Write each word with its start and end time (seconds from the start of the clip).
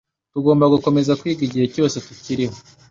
Tugomba 0.33 0.65
gukomeza 0.73 1.17
kwiga 1.19 1.41
igihe 1.47 1.65
cyose 1.73 1.95
tukiriho. 2.05 2.55